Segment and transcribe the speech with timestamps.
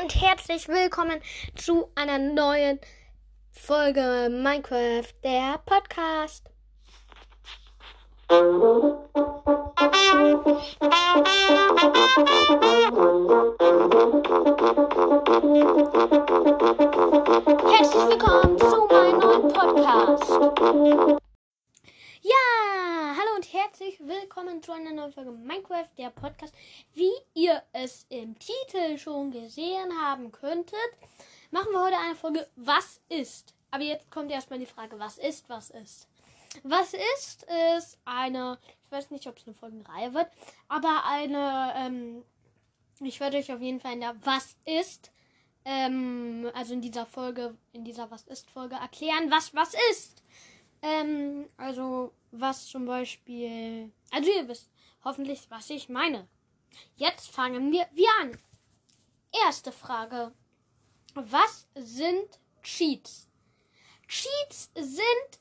[0.00, 1.20] und herzlich willkommen
[1.56, 2.78] zu einer neuen
[3.50, 6.50] Folge Minecraft, der Podcast.
[24.58, 26.52] Willkommen zu einer neuen Folge Minecraft, der Podcast.
[26.94, 30.78] Wie ihr es im Titel schon gesehen haben könntet,
[31.50, 33.54] machen wir heute eine Folge Was ist?
[33.70, 36.08] Aber jetzt kommt erstmal die Frage, was ist, was ist?
[36.64, 37.46] Was ist,
[37.76, 40.28] ist eine, ich weiß nicht, ob es eine Folgenreihe wird,
[40.66, 42.24] aber eine, ähm,
[43.00, 45.12] ich werde euch auf jeden Fall in der Was ist,
[45.64, 50.22] ähm, also in dieser Folge, in dieser Was ist Folge erklären, was was ist.
[50.82, 54.70] Ähm, also was zum Beispiel, also ihr wisst
[55.04, 56.28] hoffentlich, was ich meine.
[56.96, 58.38] Jetzt fangen wir, wir an.
[59.46, 60.32] Erste Frage.
[61.14, 63.28] Was sind Cheats?
[64.06, 65.40] Cheats sind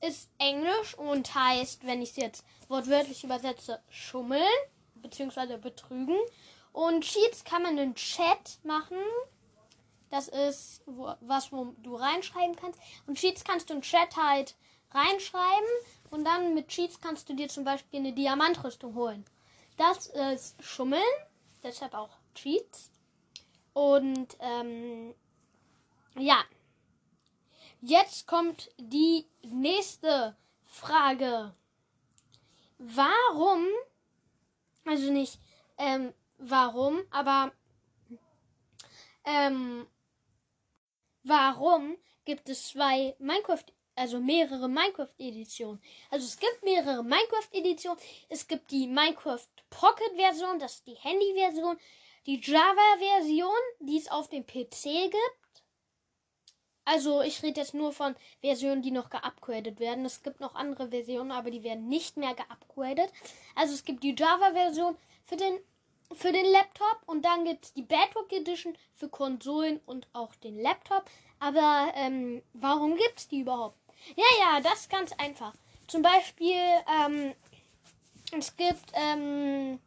[0.00, 4.42] ist Englisch und heißt, wenn ich es jetzt wortwörtlich übersetze, schummeln
[4.96, 5.56] bzw.
[5.56, 6.18] betrügen.
[6.72, 8.98] Und Cheats kann man in Chat machen.
[10.14, 12.78] Das ist wo, was, wo du reinschreiben kannst.
[13.08, 14.54] Und Cheats kannst du in Chat halt
[14.92, 15.68] reinschreiben.
[16.08, 19.24] Und dann mit Cheats kannst du dir zum Beispiel eine Diamantrüstung holen.
[19.76, 21.02] Das ist Schummeln.
[21.64, 22.92] Deshalb auch Cheats.
[23.72, 25.16] Und ähm,
[26.16, 26.44] ja.
[27.80, 31.56] Jetzt kommt die nächste Frage.
[32.78, 33.66] Warum,
[34.84, 35.40] also nicht
[35.76, 37.50] ähm, warum, aber
[39.24, 39.88] ähm,
[41.24, 43.64] warum gibt es zwei Minecraft,
[43.96, 45.82] also mehrere Minecraft-Editionen?
[46.10, 47.98] Also es gibt mehrere Minecraft-Editionen.
[48.28, 51.76] Es gibt die Minecraft Pocket-Version, das ist die Handy-Version,
[52.26, 55.44] die Java-Version, die es auf dem PC gibt.
[56.86, 60.04] Also ich rede jetzt nur von Versionen, die noch geupgradet werden.
[60.04, 63.10] Es gibt noch andere Versionen, aber die werden nicht mehr geupgradet.
[63.54, 65.58] Also es gibt die Java-Version für den,
[66.14, 70.60] für den Laptop und dann gibt es die Bedrock Edition für Konsolen und auch den
[70.60, 71.04] Laptop.
[71.40, 73.78] Aber ähm, warum gibt es die überhaupt?
[74.16, 75.54] Ja, ja, das ist ganz einfach.
[75.86, 76.56] Zum Beispiel,
[77.04, 77.34] ähm,
[78.36, 79.78] es gibt ähm,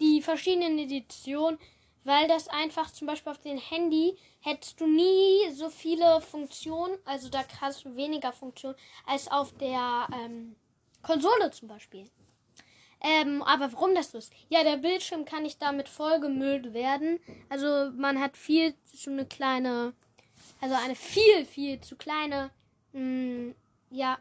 [0.00, 1.58] die verschiedenen Editionen,
[2.04, 7.28] weil das einfach zum Beispiel auf dem Handy hättest du nie so viele Funktionen, also
[7.28, 10.56] da hast du weniger Funktionen als auf der ähm,
[11.02, 12.10] Konsole zum Beispiel.
[13.02, 14.32] Ähm, aber warum das so ist?
[14.48, 17.18] Ja, der Bildschirm kann nicht damit vollgemüllt werden.
[17.48, 19.92] Also man hat viel zu eine kleine,
[20.60, 22.50] also eine viel, viel zu kleine,
[22.92, 23.54] mh,
[23.90, 24.18] ja,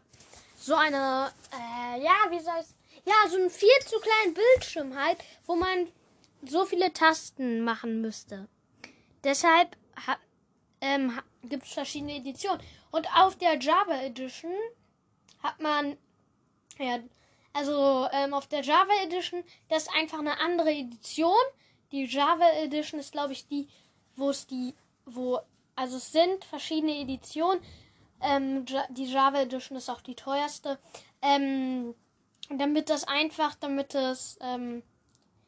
[0.58, 2.68] so eine, äh, ja, wie soll ich
[3.06, 5.88] ja, so einen viel zu kleinen Bildschirm halt, wo man
[6.44, 8.48] so viele Tasten machen müsste.
[9.24, 9.75] Deshalb
[10.81, 12.62] ähm, gibt es verschiedene Editionen.
[12.92, 14.52] Und auf der Java Edition
[15.42, 15.98] hat man,
[16.78, 17.00] ja,
[17.53, 21.34] also ähm, auf der Java Edition, das ist einfach eine andere Edition.
[21.91, 23.67] Die Java Edition ist, glaube ich, die,
[24.16, 24.73] wo es die,
[25.06, 25.39] wo,
[25.75, 27.62] also es sind verschiedene Editionen.
[28.22, 30.79] Ähm, die Java Edition ist auch die teuerste.
[31.22, 31.94] Ähm,
[32.50, 34.83] damit das einfach, damit es ähm,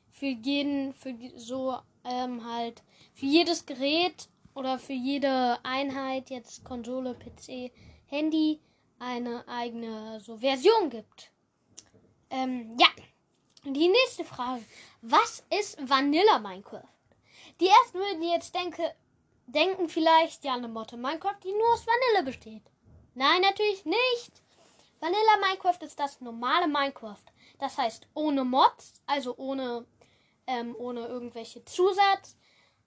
[0.09, 2.84] für jeden, für so ähm, halt,
[3.14, 7.72] für jedes Gerät oder für jede Einheit, jetzt Konsole, PC,
[8.08, 8.59] Handy,
[9.00, 11.33] eine eigene so Version gibt.
[12.34, 12.88] Ähm, ja.
[13.64, 14.66] Die nächste Frage.
[15.02, 16.84] Was ist Vanilla Minecraft?
[17.62, 18.94] Die ersten würden jetzt denke,
[19.46, 22.64] denken vielleicht, ja, eine Motte Minecraft, die nur aus Vanille besteht.
[23.14, 24.32] Nein, natürlich nicht.
[25.00, 27.24] Vanilla Minecraft ist das normale Minecraft.
[27.60, 29.86] Das heißt ohne Mods, also ohne,
[30.48, 32.36] ähm, ohne irgendwelche Zusatz.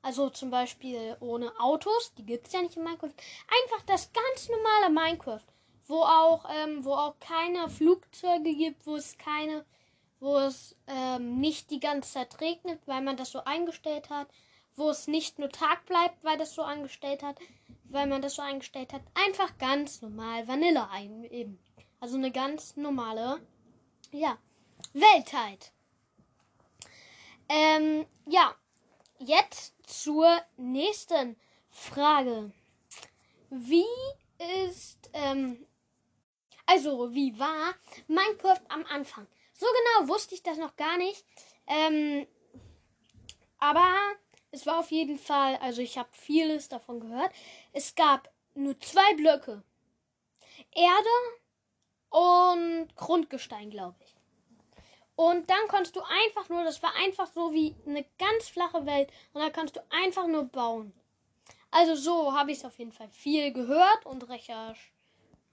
[0.03, 3.15] Also zum Beispiel ohne Autos, die gibt es ja nicht in Minecraft.
[3.63, 5.47] Einfach das ganz normale Minecraft,
[5.87, 9.65] wo auch, ähm, wo auch keine Flugzeuge gibt, wo es keine,
[10.21, 14.29] wo es ähm, nicht die ganze Zeit regnet, weil man das so eingestellt hat,
[14.75, 17.39] wo es nicht nur Tag bleibt, weil das so eingestellt hat,
[17.85, 19.03] weil man das so eingestellt hat.
[19.27, 21.59] Einfach ganz normal Vanille ein eben.
[22.01, 23.41] Also eine ganz normale,
[24.13, 24.37] ja,
[24.93, 25.73] Weltheit.
[27.49, 28.55] Ähm, ja,
[29.19, 31.37] jetzt zur nächsten
[31.71, 32.53] Frage.
[33.51, 33.85] Wie
[34.69, 35.65] ist, ähm,
[36.67, 37.75] also wie war
[38.09, 39.27] Minecraft am Anfang?
[39.53, 41.25] So genau wusste ich das noch gar nicht.
[41.67, 42.27] Ähm,
[43.59, 43.95] aber
[44.51, 47.33] es war auf jeden Fall, also ich habe vieles davon gehört.
[47.73, 49.63] Es gab nur zwei Blöcke.
[50.73, 51.09] Erde
[52.11, 54.15] und Grundgestein, glaube ich.
[55.15, 59.11] Und dann kannst du einfach nur, das war einfach so wie eine ganz flache Welt.
[59.33, 60.93] Und da kannst du einfach nur bauen.
[61.71, 64.93] Also so habe ich es auf jeden Fall viel gehört und Recherch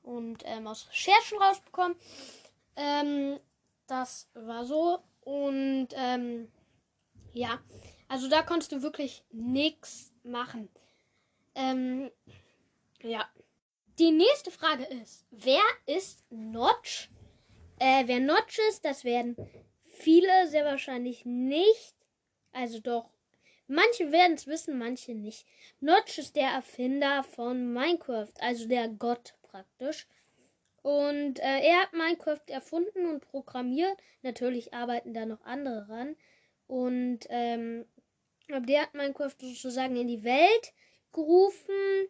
[0.04, 1.98] und ähm, aus Recherchen rausbekommen.
[2.76, 3.40] Ähm,
[3.88, 5.00] das war so.
[5.22, 6.52] Und ähm,
[7.34, 7.60] ja,
[8.08, 10.70] also da konntest du wirklich nichts machen.
[11.56, 12.12] Ähm,
[13.02, 13.28] ja.
[14.00, 17.10] Die nächste Frage ist, wer ist Notch?
[17.80, 19.36] Äh, wer Notch ist, das werden
[19.84, 21.96] viele sehr wahrscheinlich nicht.
[22.52, 23.10] Also doch,
[23.68, 25.46] manche werden es wissen, manche nicht.
[25.80, 30.08] Notch ist der Erfinder von Minecraft, also der Gott praktisch.
[30.82, 33.98] Und äh, er hat Minecraft erfunden und programmiert.
[34.22, 36.16] Natürlich arbeiten da noch andere ran.
[36.68, 37.86] Und ähm,
[38.50, 40.74] der hat Minecraft sozusagen in die Welt
[41.14, 42.10] gerufen.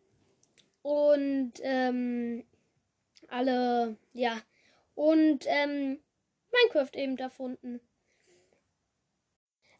[0.81, 2.45] Und ähm,
[3.27, 4.41] alle, ja,
[4.95, 5.99] und ähm,
[6.51, 7.79] Minecraft eben erfunden.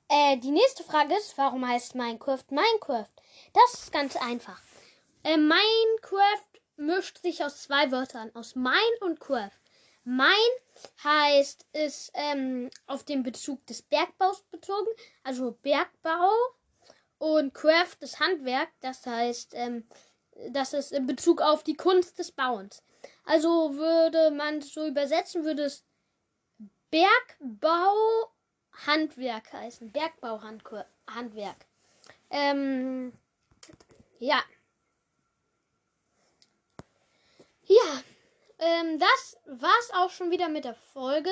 [0.10, 3.10] Äh, die nächste Frage ist, warum heißt Minecraft Minecraft?
[3.54, 4.62] Das ist ganz einfach.
[5.24, 9.52] Äh, Minecraft mischt sich aus zwei Wörtern, aus Mine und Craft.
[10.04, 10.30] Mine
[11.04, 14.90] heißt, ist ähm, auf den Bezug des Bergbaus bezogen,
[15.24, 16.31] also Bergbau.
[17.20, 19.88] Und Craft ist Handwerk, das heißt, ähm,
[20.50, 22.84] das ist in Bezug auf die Kunst des Bauens.
[23.25, 25.86] Also würde man so übersetzen, würde es
[26.92, 29.92] Bergbauhandwerk heißen.
[29.92, 31.66] Bergbauhandwerk.
[32.30, 33.14] Ähm.
[34.20, 34.42] Ja,
[38.63, 41.31] ähm, das war's auch schon wieder mit der Folge.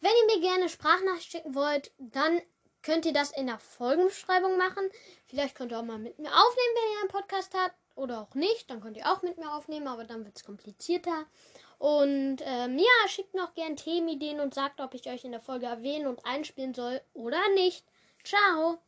[0.00, 2.40] Wenn ihr mir gerne Sprachnachricht schicken wollt, dann
[2.82, 4.88] könnt ihr das in der Folgenbeschreibung machen.
[5.26, 8.34] Vielleicht könnt ihr auch mal mit mir aufnehmen, wenn ihr einen Podcast habt oder auch
[8.34, 8.70] nicht.
[8.70, 11.24] Dann könnt ihr auch mit mir aufnehmen, aber dann wird es komplizierter.
[11.78, 15.66] Und ähm, ja, schickt noch gern Themenideen und sagt, ob ich euch in der Folge
[15.66, 17.84] erwähnen und einspielen soll oder nicht.
[18.22, 18.83] Ciao!